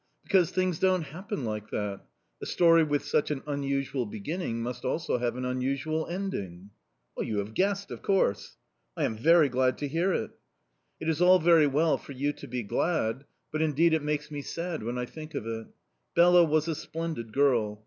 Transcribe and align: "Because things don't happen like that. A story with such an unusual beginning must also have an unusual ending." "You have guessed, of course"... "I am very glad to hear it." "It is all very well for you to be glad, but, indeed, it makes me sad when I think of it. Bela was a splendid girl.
"Because 0.23 0.49
things 0.49 0.79
don't 0.79 1.03
happen 1.03 1.45
like 1.45 1.69
that. 1.69 2.01
A 2.41 2.47
story 2.47 2.81
with 2.83 3.05
such 3.05 3.29
an 3.29 3.43
unusual 3.45 4.07
beginning 4.07 4.63
must 4.63 4.83
also 4.83 5.19
have 5.19 5.35
an 5.35 5.45
unusual 5.45 6.07
ending." 6.07 6.71
"You 7.19 7.37
have 7.37 7.53
guessed, 7.53 7.91
of 7.91 8.01
course"... 8.01 8.57
"I 8.97 9.03
am 9.03 9.15
very 9.15 9.47
glad 9.47 9.77
to 9.77 9.87
hear 9.87 10.11
it." 10.11 10.31
"It 10.99 11.07
is 11.07 11.21
all 11.21 11.37
very 11.37 11.67
well 11.67 11.99
for 11.99 12.13
you 12.13 12.33
to 12.33 12.47
be 12.47 12.63
glad, 12.63 13.25
but, 13.51 13.61
indeed, 13.61 13.93
it 13.93 14.01
makes 14.01 14.31
me 14.31 14.41
sad 14.41 14.81
when 14.81 14.97
I 14.97 15.05
think 15.05 15.35
of 15.35 15.45
it. 15.45 15.67
Bela 16.15 16.45
was 16.45 16.67
a 16.67 16.73
splendid 16.73 17.31
girl. 17.31 17.79